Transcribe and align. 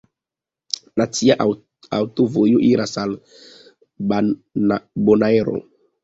Nacia 0.99 1.33
aŭtovojo 1.97 2.61
iras 2.69 2.93
al 3.01 3.13
Bonaero. 5.11 5.55